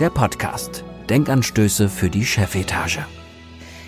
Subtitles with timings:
[0.00, 0.84] der Podcast.
[1.08, 3.06] Denkanstöße für die Chefetage.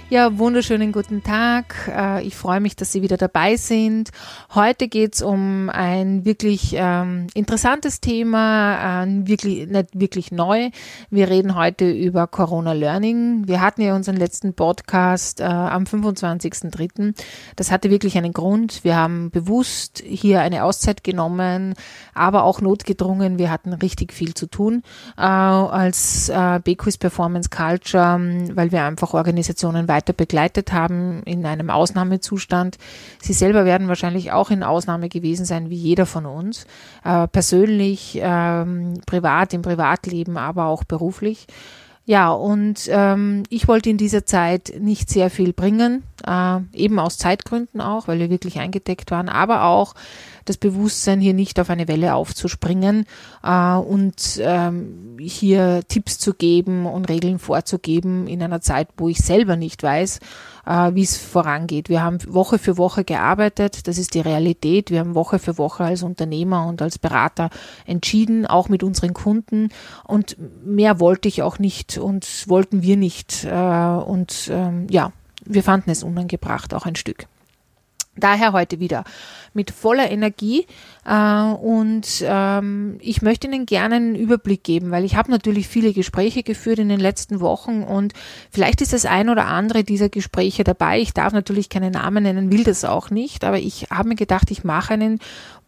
[0.08, 1.90] Ja, wunderschönen guten Tag.
[1.92, 4.10] Äh, ich freue mich, dass Sie wieder dabei sind.
[4.54, 10.70] Heute geht es um ein wirklich ähm, interessantes Thema, wirklich, nicht wirklich neu.
[11.10, 13.48] Wir reden heute über Corona Learning.
[13.48, 17.12] Wir hatten ja unseren letzten Podcast äh, am 25.03.
[17.56, 18.84] Das hatte wirklich einen Grund.
[18.84, 21.74] Wir haben bewusst hier eine Auszeit genommen,
[22.14, 23.38] aber auch notgedrungen.
[23.38, 24.84] Wir hatten richtig viel zu tun
[25.18, 28.20] äh, als äh, BQuiz Performance Culture,
[28.54, 32.78] weil wir einfach Organisationen weiter begleitet haben in einem Ausnahmezustand.
[33.20, 36.66] Sie selber werden wahrscheinlich auch in Ausnahme gewesen sein, wie jeder von uns,
[37.04, 41.46] äh, persönlich, ähm, privat, im Privatleben, aber auch beruflich.
[42.08, 47.18] Ja, und ähm, ich wollte in dieser Zeit nicht sehr viel bringen, äh, eben aus
[47.18, 49.94] Zeitgründen auch, weil wir wirklich eingedeckt waren, aber auch
[50.48, 53.06] das Bewusstsein, hier nicht auf eine Welle aufzuspringen
[53.42, 59.18] äh, und ähm, hier Tipps zu geben und Regeln vorzugeben in einer Zeit, wo ich
[59.18, 60.20] selber nicht weiß,
[60.66, 61.88] äh, wie es vorangeht.
[61.88, 64.90] Wir haben Woche für Woche gearbeitet, das ist die Realität.
[64.90, 67.50] Wir haben Woche für Woche als Unternehmer und als Berater
[67.86, 69.68] entschieden, auch mit unseren Kunden.
[70.04, 73.44] Und mehr wollte ich auch nicht und wollten wir nicht.
[73.44, 75.12] Äh, und ähm, ja,
[75.44, 77.26] wir fanden es unangebracht, auch ein Stück.
[78.16, 79.04] Daher heute wieder
[79.52, 80.66] mit voller Energie
[81.04, 85.92] äh, und ähm, ich möchte Ihnen gerne einen Überblick geben, weil ich habe natürlich viele
[85.92, 88.12] Gespräche geführt in den letzten Wochen und
[88.50, 91.00] vielleicht ist das ein oder andere dieser Gespräche dabei.
[91.00, 94.50] Ich darf natürlich keine Namen nennen, will das auch nicht, aber ich habe mir gedacht,
[94.50, 95.18] ich mache einen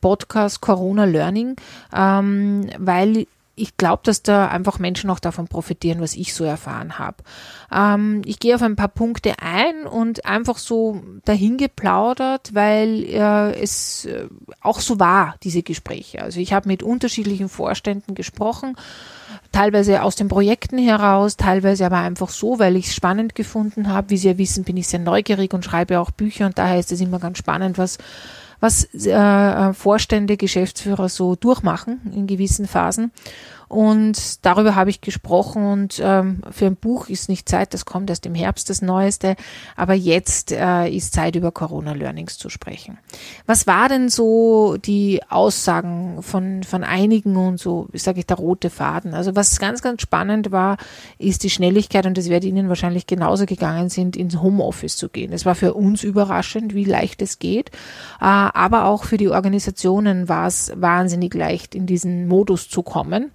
[0.00, 1.56] Podcast Corona Learning,
[1.94, 3.26] ähm, weil
[3.58, 7.16] ich glaube, dass da einfach Menschen auch davon profitieren, was ich so erfahren habe.
[7.72, 13.60] Ähm, ich gehe auf ein paar Punkte ein und einfach so dahin geplaudert, weil äh,
[13.60, 14.28] es äh,
[14.60, 16.22] auch so war, diese Gespräche.
[16.22, 18.76] Also ich habe mit unterschiedlichen Vorständen gesprochen,
[19.52, 24.10] teilweise aus den Projekten heraus, teilweise aber einfach so, weil ich es spannend gefunden habe.
[24.10, 26.92] Wie Sie ja wissen, bin ich sehr neugierig und schreibe auch Bücher und daher ist
[26.92, 27.98] es immer ganz spannend, was
[28.60, 33.12] was äh, Vorstände, Geschäftsführer so durchmachen in gewissen Phasen.
[33.69, 38.09] Und darüber habe ich gesprochen und ähm, für ein Buch ist nicht Zeit, das kommt
[38.09, 39.37] erst im Herbst das Neueste,
[39.77, 42.99] aber jetzt äh, ist Zeit über Corona Learnings zu sprechen.
[43.45, 48.71] Was war denn so die Aussagen von, von einigen und so, sage ich, der rote
[48.71, 49.12] Faden?
[49.12, 50.79] Also was ganz, ganz spannend war,
[51.19, 55.33] ist die Schnelligkeit und das wird Ihnen wahrscheinlich genauso gegangen sind, ins Homeoffice zu gehen.
[55.33, 60.31] Es war für uns überraschend, wie leicht es geht, äh, aber auch für die Organisationen
[60.31, 63.31] war es wahnsinnig leicht, in diesen Modus zu kommen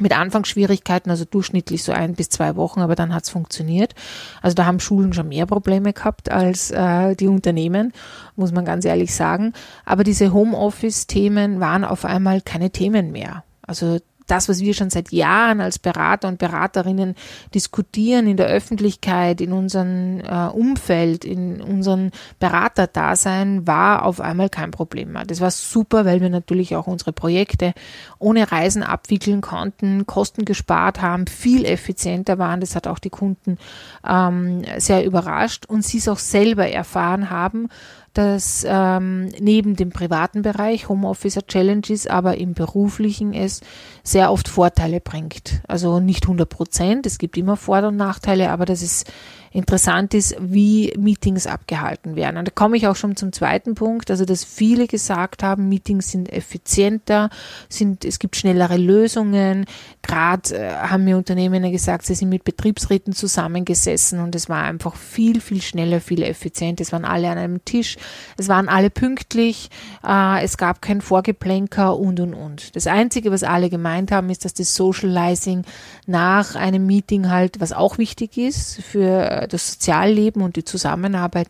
[0.00, 3.94] mit Anfangsschwierigkeiten, also durchschnittlich so ein bis zwei Wochen, aber dann hat's funktioniert.
[4.42, 7.92] Also da haben Schulen schon mehr Probleme gehabt als äh, die Unternehmen,
[8.34, 9.52] muss man ganz ehrlich sagen.
[9.84, 13.44] Aber diese Homeoffice-Themen waren auf einmal keine Themen mehr.
[13.62, 17.14] Also das, was wir schon seit Jahren als Berater und Beraterinnen
[17.54, 24.70] diskutieren in der Öffentlichkeit, in unserem äh, Umfeld, in unserem Beraterdasein, war auf einmal kein
[24.70, 25.24] Problem mehr.
[25.24, 27.74] Das war super, weil wir natürlich auch unsere Projekte
[28.18, 32.60] ohne Reisen abwickeln konnten, Kosten gespart haben, viel effizienter waren.
[32.60, 33.58] Das hat auch die Kunden
[34.06, 37.68] ähm, sehr überrascht und sie es auch selber erfahren haben,
[38.14, 43.60] dass ähm, neben dem privaten Bereich Homeoffice Challenges, aber im beruflichen es
[44.02, 45.60] sehr oft Vorteile bringt.
[45.68, 49.10] Also nicht 100 Prozent, es gibt immer Vor- und Nachteile, aber das ist
[49.54, 52.38] interessant ist, wie Meetings abgehalten werden.
[52.38, 56.10] Und da komme ich auch schon zum zweiten Punkt, also dass viele gesagt haben, Meetings
[56.10, 57.30] sind effizienter,
[57.68, 59.66] sind, es gibt schnellere Lösungen.
[60.02, 64.96] Gerade äh, haben mir Unternehmen gesagt, sie sind mit Betriebsräten zusammengesessen und es war einfach
[64.96, 66.82] viel, viel schneller, viel effizienter.
[66.82, 67.96] Es waren alle an einem Tisch,
[68.36, 69.70] es waren alle pünktlich,
[70.04, 72.74] äh, es gab kein Vorgeplänker und, und, und.
[72.74, 75.62] Das Einzige, was alle gemeint haben, ist, dass das Socializing
[76.06, 81.48] nach einem Meeting halt, was auch wichtig ist für äh, das Sozialleben und die Zusammenarbeit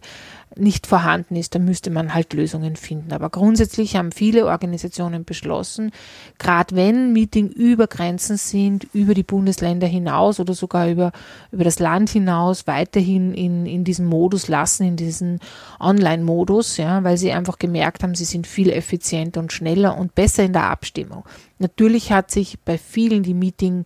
[0.57, 3.13] nicht vorhanden ist, dann müsste man halt Lösungen finden.
[3.13, 5.91] Aber grundsätzlich haben viele Organisationen beschlossen,
[6.39, 11.13] gerade wenn Meeting über Grenzen sind, über die Bundesländer hinaus oder sogar über,
[11.51, 15.41] über das Land hinaus, weiterhin in, in diesem Modus lassen, in diesen
[15.81, 20.45] Online-Modus, ja, weil sie einfach gemerkt haben, sie sind viel effizienter und schneller und besser
[20.45, 21.25] in der Abstimmung.
[21.59, 23.85] Natürlich hat sich bei vielen die Meeting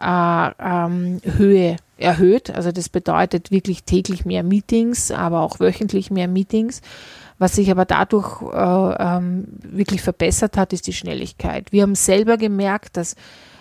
[0.00, 2.50] äh, ähm, Höhe erhöht.
[2.50, 6.80] Also das bedeutet wirklich täglich mehr Meetings, aber auch wöchentlich mehr Meetings.
[7.38, 11.70] Was sich aber dadurch äh, ähm, wirklich verbessert hat, ist die Schnelligkeit.
[11.72, 13.14] Wir haben selber gemerkt, dass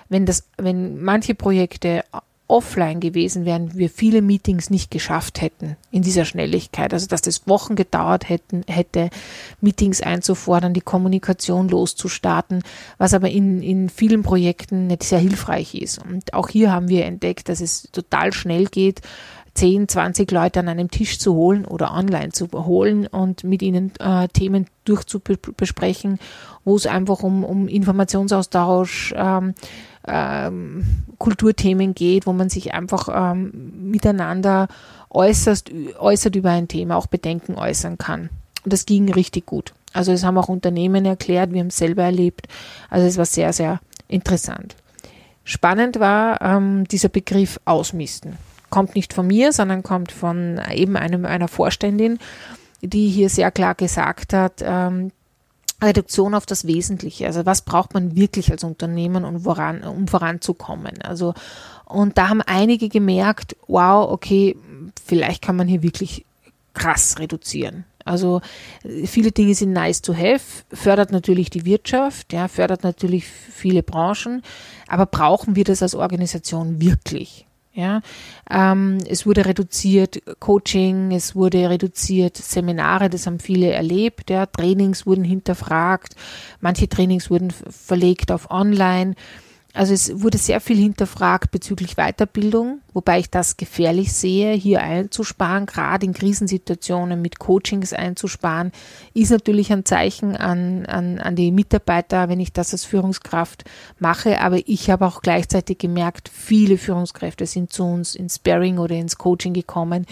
[0.09, 2.03] wenn das, wenn manche Projekte
[2.47, 6.93] offline gewesen wären, wir viele Meetings nicht geschafft hätten in dieser Schnelligkeit.
[6.93, 9.09] Also dass das Wochen gedauert hätten, hätte,
[9.59, 12.63] Meetings einzufordern, die Kommunikation loszustarten,
[12.97, 15.99] was aber in, in vielen Projekten nicht sehr hilfreich ist.
[16.03, 19.01] Und auch hier haben wir entdeckt, dass es total schnell geht,
[19.57, 23.91] 10, 20 Leute an einem Tisch zu holen oder online zu holen und mit ihnen
[23.99, 26.19] äh, Themen durchzubesprechen,
[26.63, 29.55] wo es einfach um, um Informationsaustausch, ähm,
[30.07, 30.85] ähm,
[31.17, 34.67] Kulturthemen geht, wo man sich einfach ähm, miteinander
[35.09, 38.29] äußerst, äußert über ein Thema, auch Bedenken äußern kann.
[38.63, 39.73] Und das ging richtig gut.
[39.93, 42.47] Also es haben auch Unternehmen erklärt, wir haben es selber erlebt.
[42.89, 44.75] Also es war sehr, sehr interessant.
[45.43, 48.37] Spannend war ähm, dieser Begriff Ausmisten.
[48.69, 52.19] Kommt nicht von mir, sondern kommt von eben einem, einer Vorständin,
[52.81, 55.11] die hier sehr klar gesagt hat, ähm,
[55.81, 57.27] Reduktion auf das Wesentliche.
[57.27, 61.01] Also was braucht man wirklich als Unternehmen, um, voran, um voranzukommen?
[61.01, 61.33] Also
[61.85, 64.57] und da haben einige gemerkt, wow, okay,
[65.05, 66.25] vielleicht kann man hier wirklich
[66.73, 67.85] krass reduzieren.
[68.03, 68.41] Also
[69.05, 74.41] viele Dinge sind nice to have, fördert natürlich die Wirtschaft, ja, fördert natürlich viele Branchen,
[74.87, 77.45] aber brauchen wir das als Organisation wirklich?
[77.77, 78.01] Ja,
[78.49, 84.31] ähm, es wurde reduziert Coaching, es wurde reduziert Seminare, das haben viele erlebt.
[84.31, 86.15] Ja, Trainings wurden hinterfragt,
[86.59, 89.13] manche Trainings wurden verlegt auf Online.
[89.77, 95.67] Also es wurde sehr viel hinterfragt bezüglich Weiterbildung, wobei ich das gefährlich sehe, hier einzusparen,
[95.67, 98.71] gerade in Krisensituationen mit Coachings einzusparen,
[99.13, 103.65] ist natürlich ein Zeichen an, an, an die Mitarbeiter, wenn ich das als Führungskraft
[103.99, 104.41] mache.
[104.41, 109.19] Aber ich habe auch gleichzeitig gemerkt, viele Führungskräfte sind zu uns ins Sparring oder ins
[109.19, 110.07] Coaching gekommen,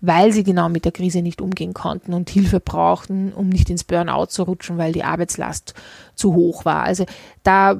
[0.00, 3.84] weil sie genau mit der Krise nicht umgehen konnten und Hilfe brauchten, um nicht ins
[3.84, 5.74] Burnout zu rutschen, weil die Arbeitslast
[6.14, 6.82] zu hoch war.
[6.82, 7.06] Also
[7.42, 7.76] da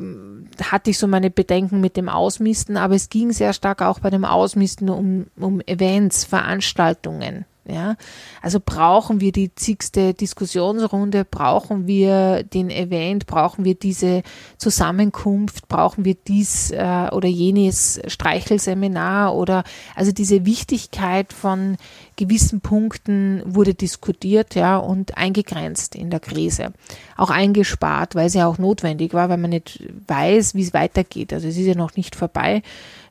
[0.63, 4.11] hatte ich so meine Bedenken mit dem Ausmisten, aber es ging sehr stark auch bei
[4.11, 7.45] dem Ausmisten um, um Events, Veranstaltungen.
[7.69, 7.97] Ja,
[8.43, 14.23] also brauchen wir die zigste Diskussionsrunde, brauchen wir den Event, brauchen wir diese
[14.57, 19.65] Zusammenkunft, brauchen wir dies äh, oder jenes Streichelseminar oder
[19.97, 21.77] also diese Wichtigkeit von
[22.15, 26.73] gewissen Punkten wurde diskutiert, ja, und eingegrenzt in der Krise.
[27.17, 31.33] Auch eingespart, weil es ja auch notwendig war, weil man nicht weiß, wie es weitergeht.
[31.33, 32.62] Also es ist ja noch nicht vorbei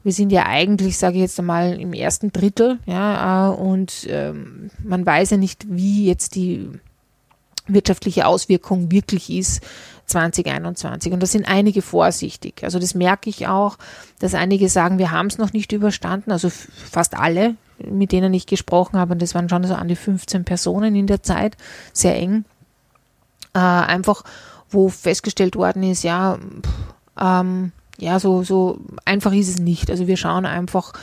[0.06, 4.70] wir sind ja eigentlich, sage ich jetzt einmal, im ersten Drittel, ja, äh, und ähm,
[4.84, 6.70] man weiß ja nicht, wie jetzt die
[7.66, 9.64] wirtschaftliche Auswirkung wirklich ist
[10.06, 11.12] 2021.
[11.12, 12.64] Und da sind einige vorsichtig.
[12.64, 13.80] Also das merke ich auch,
[14.20, 18.46] dass einige sagen, wir haben es noch nicht überstanden, also fast alle, mit denen ich
[18.46, 21.58] gesprochen habe, und das waren schon so an die 15 Personen in der Zeit,
[21.94, 22.46] sehr eng,
[23.56, 24.22] äh, einfach,
[24.70, 26.72] wo festgestellt worden ist, ja, pff,
[27.20, 29.90] ähm, ja, so, so einfach ist es nicht.
[29.90, 30.94] Also wir schauen einfach,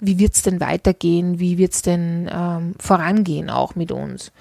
[0.00, 4.32] wie wird es denn weitergehen, wie wird es denn ähm, vorangehen auch mit uns.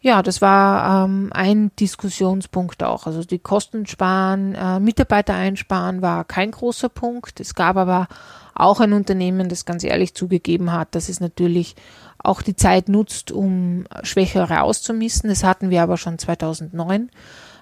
[0.00, 3.06] Ja, das war ähm, ein Diskussionspunkt auch.
[3.06, 7.40] Also die Kosten sparen, äh, Mitarbeiter einsparen war kein großer Punkt.
[7.40, 8.08] Es gab aber
[8.54, 11.74] auch ein Unternehmen, das ganz ehrlich zugegeben hat, dass es natürlich
[12.18, 15.30] auch die Zeit nutzt, um Schwächere auszumisten.
[15.30, 17.10] Das hatten wir aber schon 2009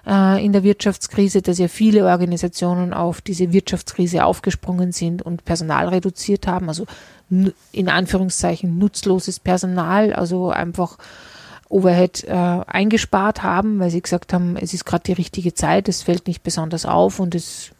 [0.05, 5.89] äh, in der Wirtschaftskrise, dass ja viele Organisationen auf diese Wirtschaftskrise aufgesprungen sind und Personal
[5.89, 6.85] reduziert haben, also
[7.71, 10.97] in Anführungszeichen nutzloses Personal, also einfach
[11.69, 16.03] Overhead äh, eingespart haben, weil sie gesagt haben, es ist gerade die richtige Zeit, es
[16.03, 17.71] fällt nicht besonders auf und es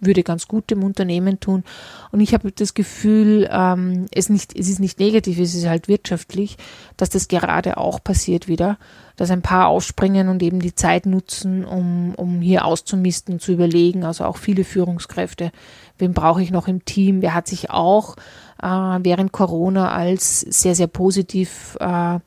[0.00, 1.64] würde ganz gut dem Unternehmen tun.
[2.10, 5.88] Und ich habe das Gefühl, ähm, es, nicht, es ist nicht negativ, es ist halt
[5.88, 6.56] wirtschaftlich,
[6.96, 8.78] dass das gerade auch passiert wieder,
[9.16, 14.04] dass ein paar aufspringen und eben die Zeit nutzen, um, um hier auszumisten, zu überlegen.
[14.04, 15.52] Also auch viele Führungskräfte.
[15.98, 17.22] Wen brauche ich noch im Team?
[17.22, 18.16] Wer hat sich auch
[18.62, 22.18] äh, während Corona als sehr, sehr positiv äh,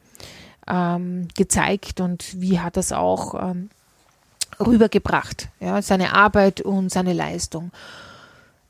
[0.67, 3.69] ähm, gezeigt und wie hat das auch ähm,
[4.60, 7.72] rübergebracht, ja, seine Arbeit und seine Leistung.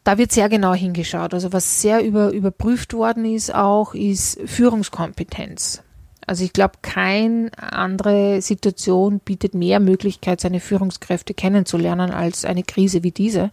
[0.03, 1.33] da wird sehr genau hingeschaut.
[1.33, 5.81] Also was sehr über, überprüft worden ist auch, ist Führungskompetenz.
[6.25, 13.03] Also ich glaube, keine andere Situation bietet mehr Möglichkeit, seine Führungskräfte kennenzulernen als eine Krise
[13.03, 13.51] wie diese.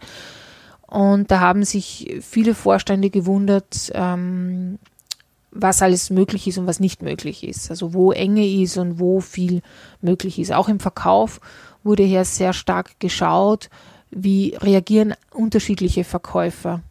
[0.87, 4.77] Und da haben sich viele Vorstände gewundert, ähm,
[5.51, 7.69] was alles möglich ist und was nicht möglich ist.
[7.69, 9.61] Also wo Enge ist und wo viel
[10.01, 10.51] möglich ist.
[10.53, 11.41] Auch im Verkauf
[11.83, 13.71] wurde hier sehr stark geschaut,
[14.11, 16.81] wie reagieren unterschiedliche Verkäufer.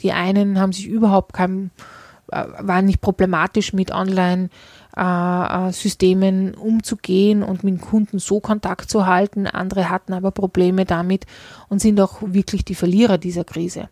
[0.00, 1.72] Die einen haben sich überhaupt kein,
[2.30, 9.46] äh, waren nicht problematisch mit Online-Systemen umzugehen und mit Kunden so Kontakt zu halten.
[9.46, 11.26] Andere hatten aber Probleme damit
[11.68, 13.88] und sind auch wirklich die Verlierer dieser Krise.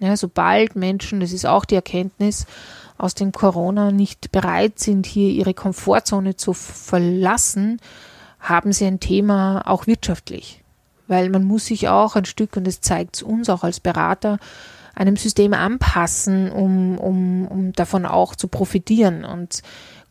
[0.00, 2.46] Ja, sobald Menschen, das ist auch die Erkenntnis
[2.98, 7.80] aus dem Corona, nicht bereit sind, hier ihre Komfortzone zu verlassen,
[8.40, 10.62] haben sie ein Thema auch wirtschaftlich.
[11.06, 14.38] Weil man muss sich auch ein Stück, und das zeigt es uns auch als Berater,
[14.94, 19.24] einem System anpassen, um, um, um davon auch zu profitieren.
[19.24, 19.62] Und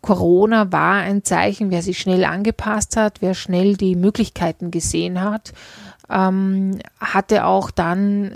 [0.02, 5.54] Corona war ein Zeichen, wer sich schnell angepasst hat, wer schnell die Möglichkeiten gesehen hat,
[6.10, 8.32] ähm, hatte auch dann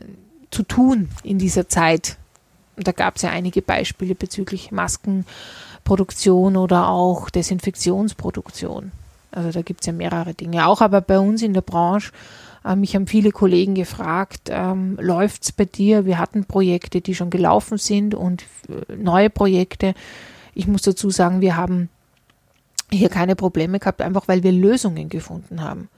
[0.52, 2.18] zu tun in dieser Zeit.
[2.76, 8.92] Und da gab es ja einige Beispiele bezüglich Maskenproduktion oder auch Desinfektionsproduktion.
[9.32, 10.68] Also da gibt es ja mehrere Dinge.
[10.68, 12.12] Auch aber bei uns in der Branche,
[12.66, 16.06] äh, mich haben viele Kollegen gefragt, ähm, läuft es bei dir?
[16.06, 19.94] Wir hatten Projekte, die schon gelaufen sind und äh, neue Projekte.
[20.54, 21.90] Ich muss dazu sagen, wir haben
[22.92, 25.90] hier keine Probleme gehabt, einfach weil wir Lösungen gefunden haben.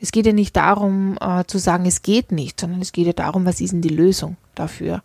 [0.00, 3.12] Es geht ja nicht darum äh, zu sagen, es geht nicht, sondern es geht ja
[3.12, 5.02] darum, was ist denn die Lösung dafür,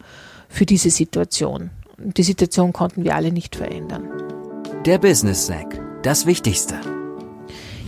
[0.49, 1.71] für diese Situation.
[1.97, 4.07] Und die Situation konnten wir alle nicht verändern.
[4.85, 6.98] Der Business Sack, das Wichtigste.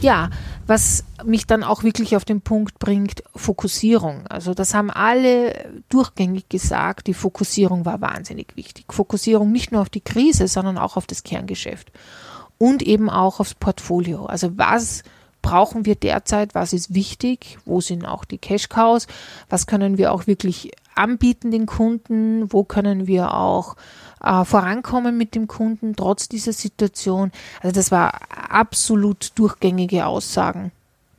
[0.02, 0.30] Ja,
[0.66, 4.26] was mich dann auch wirklich auf den Punkt bringt, Fokussierung.
[4.28, 5.54] Also das haben alle
[5.90, 8.86] durchgängig gesagt, die Fokussierung war wahnsinnig wichtig.
[8.90, 11.92] Fokussierung nicht nur auf die Krise, sondern auch auf das Kerngeschäft
[12.58, 14.26] und eben auch aufs Portfolio.
[14.26, 15.04] Also was
[15.42, 19.08] brauchen wir derzeit, was ist wichtig, wo sind auch die Cash Cows,
[19.50, 23.76] was können wir auch wirklich anbieten den Kunden, wo können wir auch
[24.24, 27.32] äh, vorankommen mit dem Kunden trotz dieser Situation.
[27.62, 30.72] Also das war absolut durchgängige Aussagen,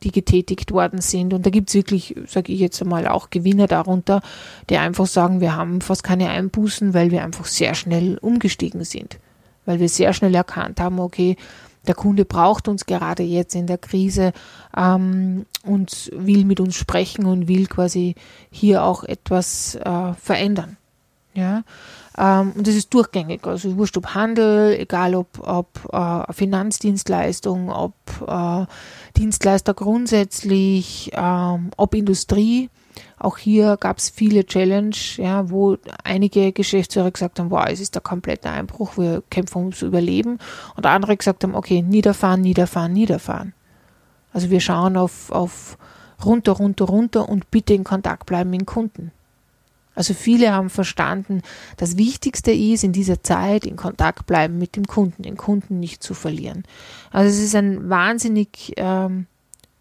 [0.02, 1.34] die getätigt worden sind.
[1.34, 4.22] Und da gibt es wirklich, sage ich jetzt einmal, auch Gewinner darunter,
[4.70, 9.18] die einfach sagen, wir haben fast keine Einbußen, weil wir einfach sehr schnell umgestiegen sind.
[9.64, 11.36] Weil wir sehr schnell erkannt haben, okay,
[11.86, 14.32] der Kunde braucht uns gerade jetzt in der Krise
[14.76, 18.14] ähm, und will mit uns sprechen und will quasi
[18.50, 20.76] hier auch etwas äh, verändern.
[21.34, 21.64] Ja,
[22.18, 23.46] ähm, und das ist durchgängig.
[23.46, 27.94] Also wurscht ob Handel, egal ob, ob äh, Finanzdienstleistung, ob
[28.26, 28.66] äh,
[29.16, 32.70] Dienstleister grundsätzlich, ähm, ob Industrie.
[33.18, 37.94] Auch hier gab es viele Challenge, ja, wo einige Geschäftsführer gesagt haben, wow, es ist
[37.94, 40.38] der komplette Einbruch, wir kämpfen ums Überleben.
[40.76, 43.54] Und andere gesagt haben, okay, niederfahren, niederfahren, niederfahren.
[44.32, 45.78] Also wir schauen auf, auf
[46.24, 49.12] runter, runter, runter und bitte in Kontakt bleiben mit den Kunden.
[49.94, 51.42] Also viele haben verstanden,
[51.76, 56.02] das Wichtigste ist in dieser Zeit in Kontakt bleiben mit dem Kunden, den Kunden nicht
[56.02, 56.64] zu verlieren.
[57.10, 59.26] Also es ist ein wahnsinnig ähm,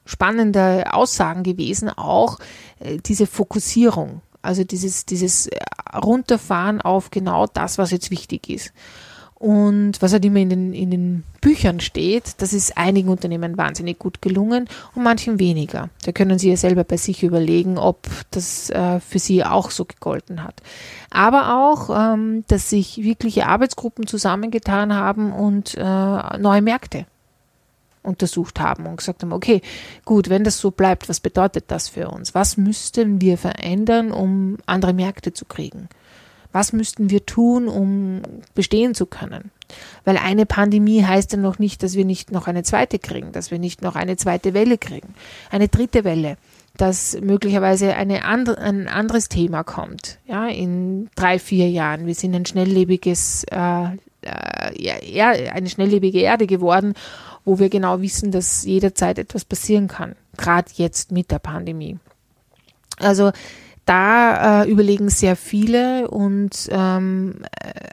[0.06, 2.40] spannende Aussagen gewesen, auch
[2.80, 5.60] äh, diese Fokussierung, also dieses, dieses äh,
[5.96, 8.74] Runterfahren auf genau das, was jetzt wichtig ist.
[9.42, 13.98] Und was halt immer in den, in den Büchern steht, das ist einigen Unternehmen wahnsinnig
[13.98, 15.90] gut gelungen und manchen weniger.
[16.06, 19.86] Da können Sie ja selber bei sich überlegen, ob das äh, für Sie auch so
[19.86, 20.62] gegolten hat.
[21.10, 27.08] Aber auch, ähm, dass sich wirkliche Arbeitsgruppen zusammengetan haben und äh, neue Märkte
[28.04, 29.64] untersucht haben und gesagt haben, okay,
[30.06, 32.36] gut, wenn das so bleibt, was bedeutet das für uns?
[32.36, 35.90] Was müssten wir verändern, um andere Märkte zu kriegen?
[36.52, 38.22] Was müssten wir tun, um
[38.54, 39.52] bestehen zu können?
[40.04, 43.52] Weil eine Pandemie heißt ja noch nicht, dass wir nicht noch eine zweite kriegen, dass
[43.52, 45.14] wir nicht noch eine zweite Welle kriegen,
[45.50, 46.38] eine dritte Welle,
[46.78, 52.06] dass möglicherweise eine andre, ein anderes Thema kommt, ja, in drei, vier Jahren.
[52.06, 53.86] Wir sind ein schnelllebiges, äh,
[54.22, 56.94] äh, eine schnelllebige Erde geworden,
[57.46, 61.98] wo wir genau wissen, dass jederzeit etwas passieren kann, gerade jetzt mit der Pandemie.
[62.98, 63.32] Also
[63.86, 67.42] da äh, überlegen sehr viele und ähm,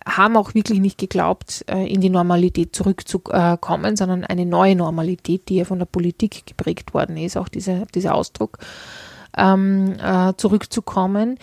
[0.06, 5.56] haben auch wirklich nicht geglaubt, äh, in die Normalität zurückzukommen, sondern eine neue Normalität, die
[5.56, 8.58] ja von der Politik geprägt worden ist, auch dieser, dieser Ausdruck,
[9.36, 11.38] ähm, äh, zurückzukommen.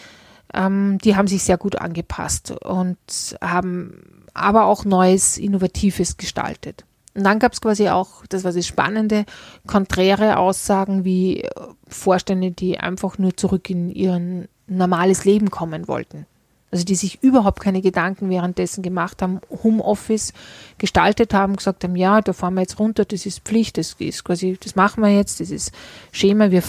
[0.54, 2.98] Ähm, die haben sich sehr gut angepasst und
[3.42, 6.86] haben aber auch Neues, Innovatives gestaltet.
[7.15, 9.25] Und dann gab es quasi auch, das war das Spannende,
[9.65, 11.48] konträre Aussagen wie
[11.88, 16.25] Vorstände, die einfach nur zurück in ihren normales Leben kommen wollten.
[16.72, 20.34] Also die sich überhaupt keine Gedanken währenddessen gemacht haben, Homeoffice
[20.77, 24.25] gestaltet haben, gesagt haben, ja, da fahren wir jetzt runter, das ist Pflicht, das ist
[24.25, 25.72] quasi, das machen wir jetzt, das ist
[26.12, 26.63] Schema, wir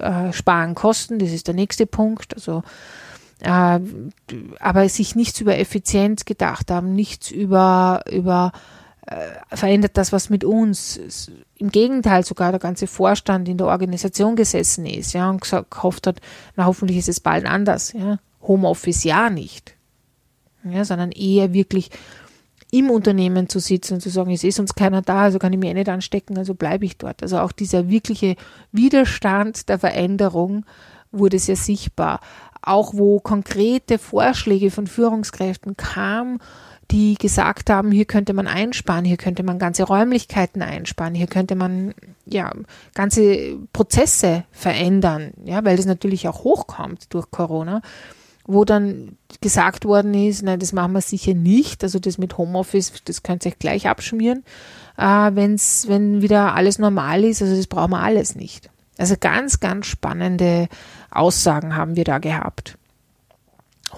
[0.00, 2.34] äh, sparen Kosten, das ist der nächste Punkt.
[2.34, 2.62] Also
[3.40, 3.80] äh,
[4.60, 8.52] aber sich nichts über Effizienz gedacht haben, nichts über, über
[9.06, 11.30] äh, verändert das was mit uns.
[11.56, 16.06] Im Gegenteil, sogar der ganze Vorstand in der Organisation gesessen ist, ja, und gesagt, gehofft
[16.06, 16.20] hat,
[16.56, 18.18] na hoffentlich ist es bald anders, ja.
[18.42, 19.74] Homeoffice ja nicht.
[20.64, 21.90] Ja, sondern eher wirklich
[22.70, 25.58] im Unternehmen zu sitzen und zu sagen, es ist sonst keiner da, also kann ich
[25.58, 27.22] mich eh nicht anstecken, also bleibe ich dort.
[27.22, 28.36] Also auch dieser wirkliche
[28.72, 30.64] Widerstand der Veränderung
[31.10, 32.20] wurde sehr sichtbar.
[32.62, 36.38] Auch wo konkrete Vorschläge von Führungskräften kamen,
[36.92, 41.54] die gesagt haben, hier könnte man einsparen, hier könnte man ganze Räumlichkeiten einsparen, hier könnte
[41.54, 41.94] man
[42.26, 42.52] ja
[42.94, 47.80] ganze Prozesse verändern, ja, weil das natürlich auch hochkommt durch Corona,
[48.44, 52.92] wo dann gesagt worden ist, nein, das machen wir sicher nicht, also das mit Homeoffice,
[53.04, 54.44] das könnt ihr euch gleich abschmieren,
[54.98, 58.68] äh, wenn's, wenn wieder alles normal ist, also das brauchen wir alles nicht.
[58.98, 60.68] Also ganz, ganz spannende
[61.10, 62.76] Aussagen haben wir da gehabt.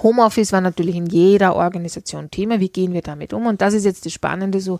[0.02, 2.60] Homeoffice war natürlich in jeder Organisation Thema.
[2.60, 3.46] Wie gehen wir damit um?
[3.46, 4.78] Und das ist jetzt das Spannende, so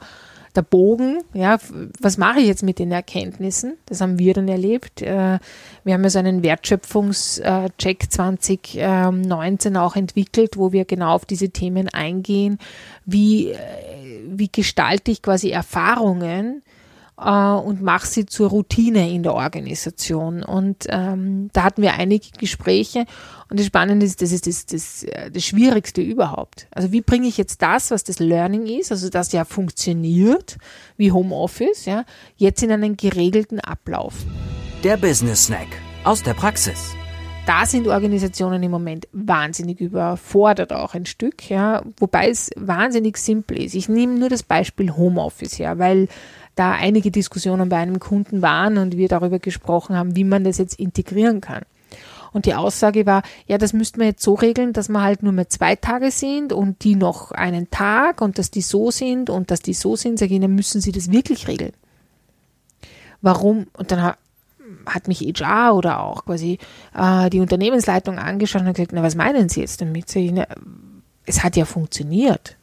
[0.55, 1.19] der Bogen.
[1.33, 1.59] Ja,
[2.01, 3.75] was mache ich jetzt mit den Erkenntnissen?
[3.87, 5.03] Das haben wir dann erlebt.
[5.03, 5.39] Äh,
[5.85, 11.89] wir haben ja so einen Wertschöpfungscheck 2019 auch entwickelt, wo wir genau auf diese Themen
[11.89, 12.59] eingehen.
[13.05, 13.59] Wie, äh,
[14.29, 16.63] wie gestalte ich quasi Erfahrungen?
[17.19, 20.43] Äh, und mache sie zur Routine in der Organisation.
[20.43, 23.05] Und ähm, da hatten wir einige Gespräche
[23.51, 26.67] und das Spannende ist, das ist das, das, äh, das Schwierigste überhaupt.
[26.71, 30.59] Also wie bringe ich jetzt das, was das Learning ist, also das ja funktioniert,
[30.97, 32.05] wie Homeoffice, ja,
[32.37, 34.15] jetzt in einen geregelten Ablauf.
[34.83, 35.69] Der Business Snack
[36.05, 36.95] aus der Praxis
[37.47, 43.63] da sind Organisationen im Moment wahnsinnig überfordert auch ein Stück, ja, wobei es wahnsinnig simpel
[43.63, 43.75] ist.
[43.75, 46.09] Ich nehme nur das Beispiel Homeoffice her, weil
[46.55, 50.59] da einige Diskussionen bei einem Kunden waren und wir darüber gesprochen haben, wie man das
[50.59, 51.63] jetzt integrieren kann.
[52.33, 55.33] Und die Aussage war, ja, das müssten wir jetzt so regeln, dass wir halt nur
[55.33, 59.53] mehr zwei Tage sind und die noch einen Tag und dass die so sind und
[59.53, 60.19] dass die so sind.
[60.19, 61.73] Sage ich, dann müssen Sie das wirklich regeln.
[63.23, 63.69] Warum?
[63.79, 64.15] Und dann
[64.87, 66.59] hat mich HR oder auch quasi
[66.93, 70.09] äh, die Unternehmensleitung angeschaut und gesagt, na, was meinen Sie jetzt damit?
[70.09, 70.47] Sag ich, na,
[71.27, 72.57] es hat ja funktioniert.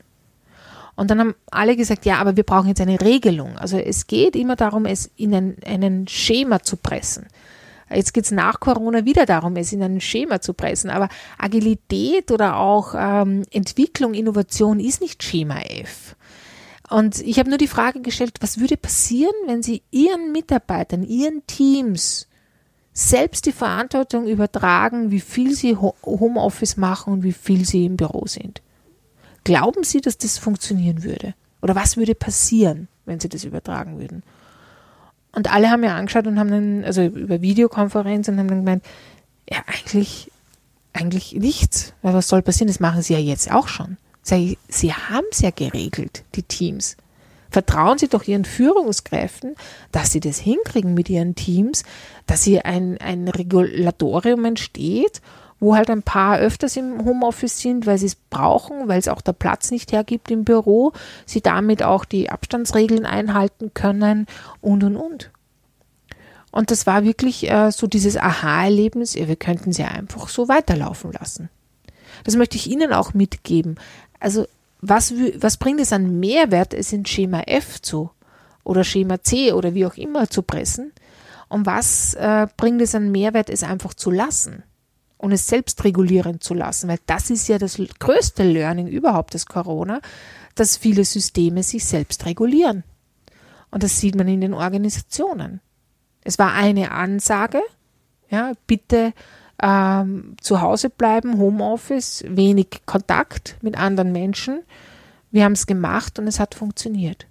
[1.02, 3.58] Und dann haben alle gesagt, ja, aber wir brauchen jetzt eine Regelung.
[3.58, 7.26] Also es geht immer darum, es in ein, einen Schema zu pressen.
[7.92, 10.92] Jetzt geht es nach Corona wieder darum, es in ein Schema zu pressen.
[10.92, 11.10] Aber
[11.40, 16.16] Agilität oder auch ähm, Entwicklung, Innovation ist nicht Schema F.
[16.88, 21.42] Und ich habe nur die Frage gestellt, was würde passieren, wenn Sie Ihren Mitarbeitern, Ihren
[21.48, 22.28] Teams
[22.94, 28.28] selbst die Verantwortung übertragen, wie viel Sie Homeoffice machen und wie viel Sie im Büro
[28.28, 28.62] sind?
[29.44, 31.34] Glauben Sie, dass das funktionieren würde?
[31.62, 34.24] Oder was würde passieren, wenn Sie das übertragen würden?
[35.34, 38.84] Und alle haben mir angeschaut und haben dann, also über Videokonferenz und haben dann gemeint,
[39.50, 40.30] ja, eigentlich,
[40.94, 41.94] eigentlich nichts.
[42.02, 42.68] Weil was soll passieren?
[42.68, 43.98] Das machen Sie ja jetzt auch schon.
[44.24, 46.98] Sie, Sie haben es ja geregelt, die Teams.
[47.50, 49.56] Vertrauen Sie doch Ihren Führungskräften,
[49.92, 51.84] dass Sie das hinkriegen mit Ihren Teams,
[52.26, 55.22] dass hier ein, ein Regulatorium entsteht
[55.62, 59.22] wo halt ein paar öfters im Homeoffice sind, weil sie es brauchen, weil es auch
[59.22, 60.92] der Platz nicht hergibt im Büro,
[61.28, 64.26] sie damit auch die Abstandsregeln einhalten können
[64.60, 65.32] und und und.
[66.52, 71.50] Und das war wirklich äh, so dieses Aha-Erlebnis, wir könnten sie einfach so weiterlaufen lassen.
[72.24, 73.76] Das möchte ich Ihnen auch mitgeben.
[74.20, 74.48] Also
[74.82, 78.10] was, was bringt es an Mehrwert, es in Schema F zu
[78.64, 80.92] oder Schema C oder wie auch immer zu pressen?
[81.50, 84.64] Und was äh, bringt es an Mehrwert, es einfach zu lassen?
[85.22, 89.46] Und es selbst regulieren zu lassen, weil das ist ja das größte Learning überhaupt des
[89.46, 90.02] Corona,
[90.56, 92.84] dass viele Systeme sich selbst regulieren.
[93.70, 95.62] Und das sieht man in den Organisationen.
[96.24, 97.62] Es war eine Ansage,
[98.30, 99.14] ja, bitte
[99.62, 104.62] ähm, zu Hause bleiben, Homeoffice, wenig Kontakt mit anderen Menschen.
[105.30, 107.28] Wir haben es gemacht und es hat funktioniert.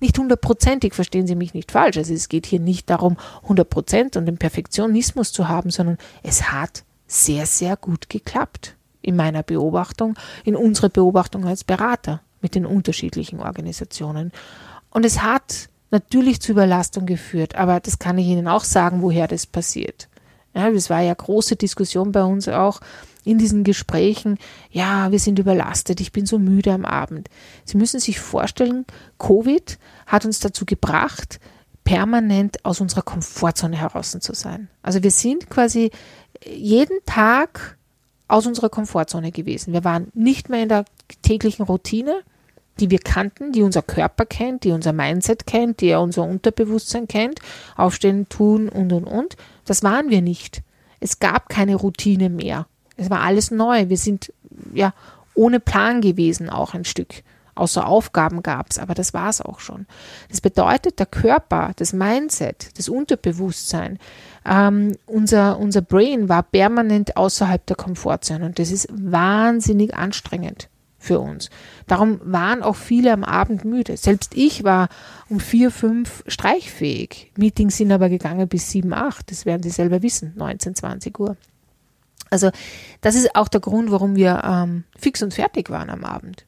[0.00, 1.98] Nicht hundertprozentig, verstehen Sie mich nicht falsch.
[1.98, 6.84] Also es geht hier nicht darum, hundertprozent und den Perfektionismus zu haben, sondern es hat
[7.06, 10.14] sehr, sehr gut geklappt in meiner Beobachtung,
[10.44, 14.32] in unserer Beobachtung als Berater mit den unterschiedlichen Organisationen.
[14.90, 19.28] Und es hat natürlich zu Überlastung geführt, aber das kann ich Ihnen auch sagen, woher
[19.28, 20.08] das passiert.
[20.54, 22.80] Ja, es war ja große Diskussion bei uns auch
[23.24, 24.38] in diesen Gesprächen.
[24.70, 27.28] Ja, wir sind überlastet, ich bin so müde am Abend.
[27.64, 28.84] Sie müssen sich vorstellen,
[29.18, 31.40] Covid hat uns dazu gebracht,
[31.82, 34.68] permanent aus unserer Komfortzone heraus zu sein.
[34.82, 35.90] Also wir sind quasi
[36.44, 37.76] jeden Tag
[38.28, 39.72] aus unserer Komfortzone gewesen.
[39.72, 40.84] Wir waren nicht mehr in der
[41.22, 42.22] täglichen Routine,
[42.80, 47.40] die wir kannten, die unser Körper kennt, die unser Mindset kennt, die unser Unterbewusstsein kennt,
[47.76, 49.36] aufstehen, tun und und und.
[49.64, 50.62] Das waren wir nicht.
[51.00, 52.66] Es gab keine Routine mehr.
[52.96, 53.88] Es war alles neu.
[53.88, 54.32] Wir sind
[54.72, 54.92] ja
[55.34, 57.22] ohne Plan gewesen auch ein Stück.
[57.54, 59.86] Außer Aufgaben gab es, aber das war es auch schon.
[60.28, 63.98] Das bedeutet, der Körper, das Mindset, das Unterbewusstsein,
[64.44, 71.20] ähm, unser, unser Brain war permanent außerhalb der Komfortzone und das ist wahnsinnig anstrengend für
[71.20, 71.50] uns.
[71.86, 73.96] Darum waren auch viele am Abend müde.
[73.96, 74.88] Selbst ich war
[75.28, 77.30] um vier, fünf streichfähig.
[77.36, 79.30] Meetings sind aber gegangen bis sieben, acht.
[79.30, 81.36] Das werden Sie selber wissen, 19, 20 Uhr.
[82.30, 82.50] Also
[83.00, 86.46] das ist auch der Grund, warum wir ähm, fix und fertig waren am Abend.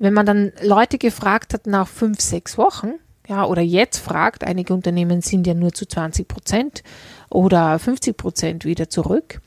[0.00, 2.94] Wenn man dann Leute gefragt hat nach fünf, sechs Wochen,
[3.28, 6.82] ja, oder jetzt fragt, einige Unternehmen sind ja nur zu 20 Prozent
[7.28, 9.42] oder 50 Prozent wieder zurück,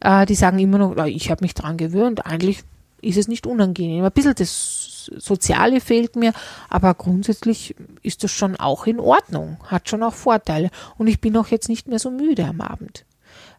[0.00, 2.64] äh, die sagen immer noch, ich habe mich dran gewöhnt, eigentlich
[3.02, 4.02] ist es nicht unangenehm.
[4.02, 6.32] Ein bisschen das Soziale fehlt mir,
[6.70, 10.70] aber grundsätzlich ist das schon auch in Ordnung, hat schon auch Vorteile.
[10.96, 13.04] Und ich bin auch jetzt nicht mehr so müde am Abend.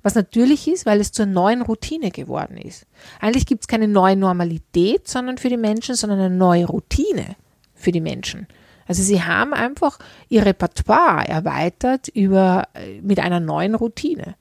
[0.01, 2.85] Was natürlich ist, weil es zur neuen Routine geworden ist.
[3.19, 7.35] Eigentlich gibt es keine neue Normalität, sondern für die Menschen, sondern eine neue Routine
[7.75, 8.47] für die Menschen.
[8.87, 14.35] Also sie haben einfach ihr Repertoire erweitert über, äh, mit einer neuen Routine.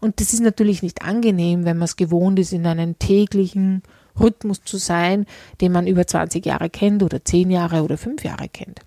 [0.00, 3.82] Und das ist natürlich nicht angenehm, wenn man es gewohnt ist, in einem täglichen
[4.18, 5.26] Rhythmus zu sein,
[5.60, 8.80] den man über 20 Jahre kennt oder 10 Jahre oder 5 Jahre kennt.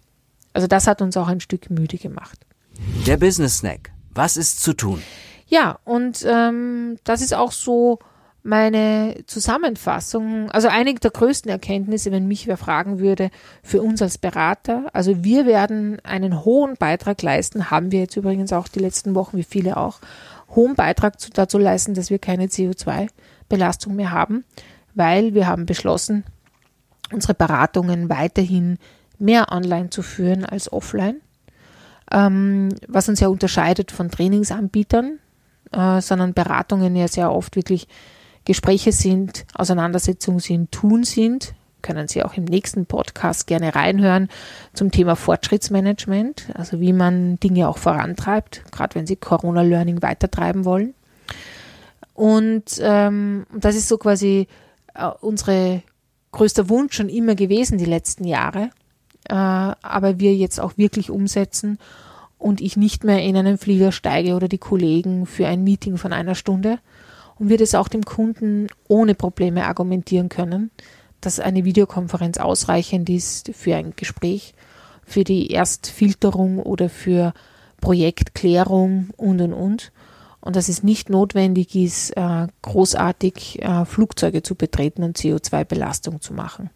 [0.53, 2.39] Also das hat uns auch ein Stück müde gemacht.
[3.05, 3.91] Der Business Snack.
[4.13, 5.01] Was ist zu tun?
[5.52, 8.00] Ja, und ähm, das ist auch so
[8.42, 10.50] meine Zusammenfassung.
[10.50, 13.30] Also einige der größten Erkenntnisse, wenn mich wer fragen würde,
[13.62, 14.86] für uns als Berater.
[14.94, 19.38] Also wir werden einen hohen Beitrag leisten, haben wir jetzt übrigens auch die letzten Wochen,
[19.38, 20.00] wie viele auch,
[20.56, 24.44] hohen Beitrag dazu leisten, dass wir keine CO2-Belastung mehr haben
[24.94, 26.24] weil wir haben beschlossen,
[27.12, 28.78] unsere Beratungen weiterhin
[29.20, 31.22] mehr online zu führen als offline,
[32.12, 35.20] ähm, was uns ja unterscheidet von Trainingsanbietern,
[35.71, 37.88] äh, sondern Beratungen ja sehr oft wirklich
[38.45, 41.53] Gespräche sind, Auseinandersetzungen sind, Tun sind.
[41.81, 44.29] Können Sie auch im nächsten Podcast gerne reinhören
[44.73, 50.93] zum Thema Fortschrittsmanagement, also wie man Dinge auch vorantreibt, gerade wenn Sie Corona-Learning weitertreiben wollen.
[52.13, 54.47] Und ähm, das ist so quasi
[54.93, 55.81] äh, unsere
[56.31, 58.69] größter Wunsch schon immer gewesen die letzten Jahre,
[59.27, 61.79] äh, aber wir jetzt auch wirklich umsetzen
[62.41, 66.13] und ich nicht mehr in einen Flieger steige oder die Kollegen für ein Meeting von
[66.13, 66.80] einer Stunde
[67.38, 70.71] und wir das auch dem Kunden ohne Probleme argumentieren können,
[71.21, 74.54] dass eine Videokonferenz ausreichend ist für ein Gespräch,
[75.04, 77.34] für die Erstfilterung oder für
[77.80, 79.91] Projektklärung und und und
[80.41, 86.34] und dass es nicht notwendig ist, äh, großartig äh, Flugzeuge zu betreten und CO2-Belastung zu
[86.34, 86.71] machen.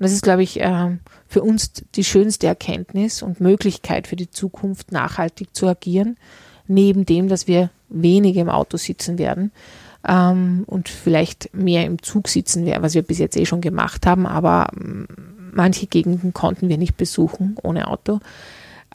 [0.00, 0.96] Und das ist, glaube ich, äh,
[1.28, 6.16] für uns die schönste Erkenntnis und Möglichkeit für die Zukunft, nachhaltig zu agieren,
[6.66, 9.52] neben dem, dass wir weniger im Auto sitzen werden
[10.08, 14.06] ähm, und vielleicht mehr im Zug sitzen werden, was wir bis jetzt eh schon gemacht
[14.06, 15.06] haben, aber ähm,
[15.52, 18.20] manche Gegenden konnten wir nicht besuchen ohne Auto.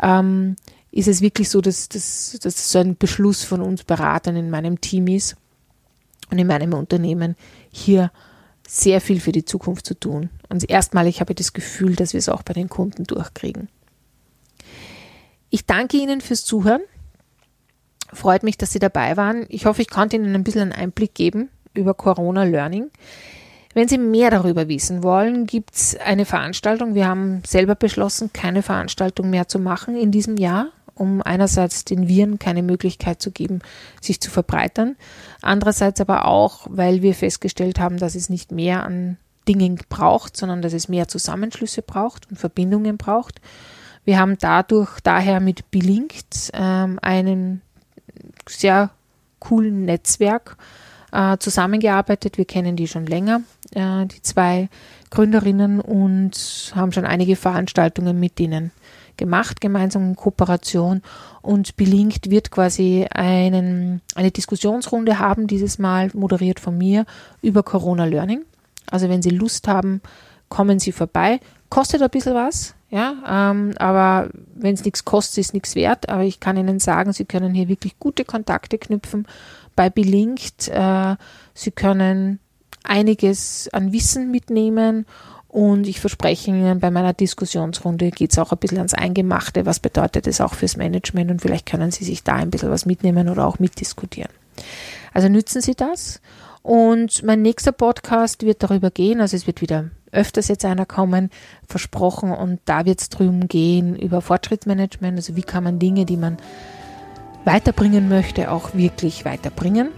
[0.02, 0.56] Ähm,
[0.90, 5.06] ist es wirklich so, dass, dass so ein Beschluss von uns Beratern in meinem Team
[5.06, 5.36] ist
[6.32, 7.36] und in meinem Unternehmen
[7.70, 8.12] hier
[8.68, 10.30] sehr viel für die Zukunft zu tun.
[10.50, 13.70] Und erstmalig habe ich das Gefühl, dass wir es auch bei den Kunden durchkriegen.
[15.50, 16.82] Ich danke Ihnen fürs Zuhören.
[18.12, 19.46] Freut mich, dass Sie dabei waren.
[19.50, 22.90] Ich hoffe, ich konnte Ihnen ein bisschen einen Einblick geben über Corona Learning.
[23.74, 26.96] Wenn Sie mehr darüber wissen wollen, gibt es eine Veranstaltung.
[26.96, 32.08] Wir haben selber beschlossen, keine Veranstaltung mehr zu machen in diesem Jahr um einerseits den
[32.08, 33.60] Viren keine Möglichkeit zu geben,
[34.02, 34.96] sich zu verbreitern,
[35.42, 40.62] andererseits aber auch, weil wir festgestellt haben, dass es nicht mehr an Dingen braucht, sondern
[40.62, 43.42] dass es mehr Zusammenschlüsse braucht und Verbindungen braucht.
[44.04, 47.62] Wir haben dadurch daher mit Belinkt ähm, einen
[48.48, 48.92] sehr
[49.40, 50.58] coolen Netzwerk
[51.12, 52.38] äh, zusammengearbeitet.
[52.38, 53.42] Wir kennen die schon länger,
[53.74, 54.70] äh, die zwei
[55.10, 58.72] Gründerinnen, und haben schon einige Veranstaltungen mit denen
[59.18, 61.02] gemacht, gemeinsam in Kooperation.
[61.42, 67.06] Und Belinkt wird quasi einen, eine Diskussionsrunde haben, dieses Mal moderiert von mir,
[67.42, 68.44] über Corona Learning.
[68.90, 70.02] Also wenn Sie Lust haben,
[70.50, 71.40] kommen Sie vorbei.
[71.70, 76.08] Kostet ein bisschen was, ja, ähm, aber wenn es nichts kostet, ist nichts wert.
[76.10, 79.28] Aber ich kann Ihnen sagen, Sie können hier wirklich gute Kontakte knüpfen
[79.76, 80.68] bei Belinkt.
[80.70, 81.16] Äh,
[81.54, 82.40] Sie können
[82.84, 85.06] einiges an Wissen mitnehmen
[85.56, 89.66] und ich verspreche Ihnen, bei meiner Diskussionsrunde geht es auch ein bisschen ans Eingemachte.
[89.66, 91.32] Was bedeutet es auch fürs Management?
[91.32, 94.32] Und vielleicht können Sie sich da ein bisschen was mitnehmen oder auch mitdiskutieren.
[95.14, 96.20] Also nützen Sie das.
[96.62, 101.30] Und mein nächster Podcast wird darüber gehen, also es wird wieder öfters jetzt einer kommen,
[101.66, 102.34] versprochen.
[102.34, 106.36] Und da wird es darum gehen, über Fortschrittsmanagement, also wie kann man Dinge, die man
[107.46, 109.92] weiterbringen möchte, auch wirklich weiterbringen.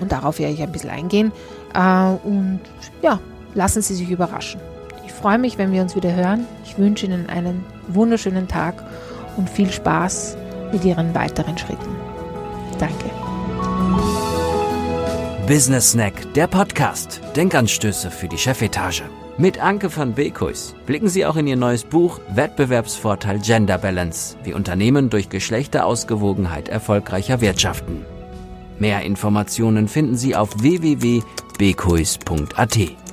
[0.00, 1.30] Und darauf werde ich ein bisschen eingehen.
[1.72, 2.62] Äh, und
[3.00, 3.20] ja,
[3.56, 4.60] lassen Sie sich überraschen.
[5.04, 6.46] Ich freue mich, wenn wir uns wieder hören.
[6.64, 8.84] Ich wünsche Ihnen einen wunderschönen Tag
[9.36, 10.36] und viel Spaß
[10.72, 11.96] mit Ihren weiteren Schritten.
[12.78, 13.10] Danke.
[15.46, 17.20] Business Snack, der Podcast.
[17.34, 19.04] Denkanstöße für die Chefetage.
[19.38, 24.54] Mit Anke van Beekhuis blicken Sie auch in Ihr neues Buch Wettbewerbsvorteil Gender Balance, wie
[24.54, 28.04] Unternehmen durch Geschlechterausgewogenheit erfolgreicher wirtschaften.
[28.78, 33.05] Mehr Informationen finden Sie auf www.beekhuis.at.